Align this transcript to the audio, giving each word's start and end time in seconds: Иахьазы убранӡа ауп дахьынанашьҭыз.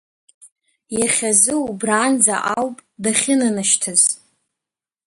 Иахьазы 0.99 1.53
убранӡа 1.65 2.35
ауп 2.57 2.77
дахьынанашьҭыз. 3.03 4.01